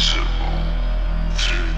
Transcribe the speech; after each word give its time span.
visible 0.00 0.64
through 1.36 1.69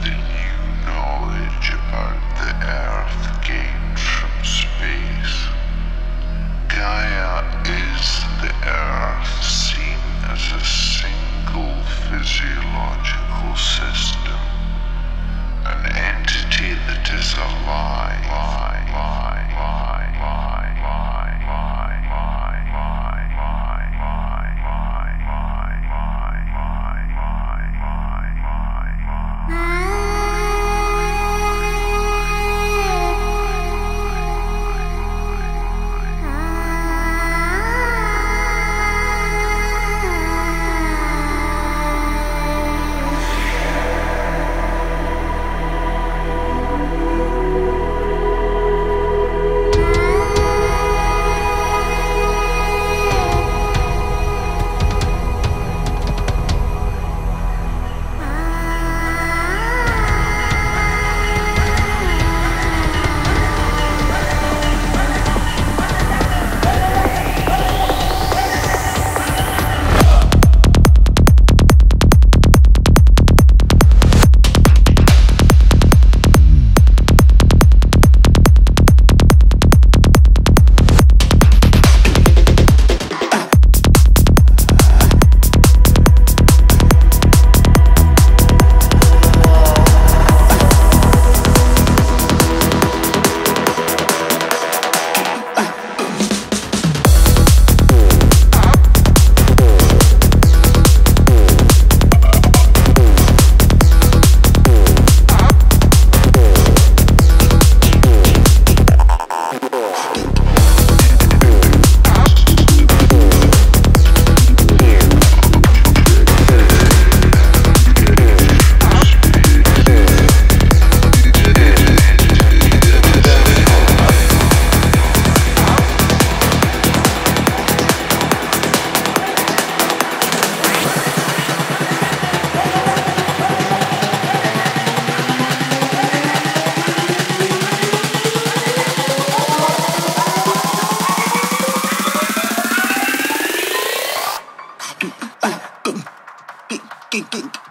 Single 147.13 147.29
physiological 147.31 147.62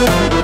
Thank 0.00 0.39